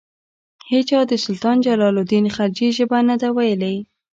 هیچا 0.71 0.99
د 1.09 1.13
سلطان 1.25 1.57
جلال 1.65 1.95
الدین 2.01 2.25
خلجي 2.35 2.69
ژبه 2.77 2.99
نه 3.09 3.15
ده 3.21 3.29
ویلي. 3.35 3.75